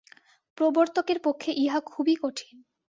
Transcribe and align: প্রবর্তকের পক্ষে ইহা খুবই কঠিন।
প্রবর্তকের 0.57 1.19
পক্ষে 1.23 1.51
ইহা 1.55 1.79
খুবই 1.85 2.15
কঠিন। 2.21 2.55